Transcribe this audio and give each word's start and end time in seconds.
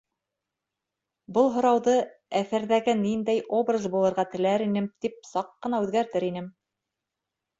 Был 1.35 1.49
һорауҙы, 1.57 1.93
әҫәрҙәге 2.39 2.95
ниндәй 3.01 3.43
образ 3.59 3.85
булырға 3.95 4.25
теләр 4.31 4.65
инем, 4.69 4.87
тип 5.05 5.19
саҡ 5.35 5.51
ҡына 5.67 5.83
үҙгәртер 5.85 6.27
инем. 6.29 6.49